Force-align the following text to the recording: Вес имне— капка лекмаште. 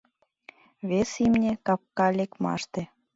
Вес 0.89 1.11
имне— 1.25 1.53
капка 1.65 2.07
лекмаште. 2.17 2.81